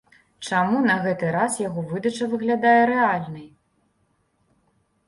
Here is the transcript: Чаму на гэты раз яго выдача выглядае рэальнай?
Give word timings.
Чаму 0.47 0.79
на 0.85 0.95
гэты 1.03 1.29
раз 1.35 1.57
яго 1.67 1.83
выдача 1.91 2.29
выглядае 2.33 2.81
рэальнай? 2.95 3.47